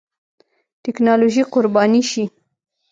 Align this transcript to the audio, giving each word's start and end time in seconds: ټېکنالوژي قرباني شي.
ټېکنالوژي 0.83 1.43
قرباني 1.53 2.01
شي. 2.11 2.23